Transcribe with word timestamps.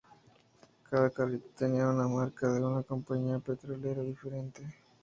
Cada 0.89 1.11
carrito 1.11 1.51
tenía 1.55 1.87
una 1.87 2.07
marca 2.07 2.51
de 2.51 2.59
una 2.59 2.81
compañía 2.81 3.37
petrolera 3.37 4.01
diferente. 4.01 4.63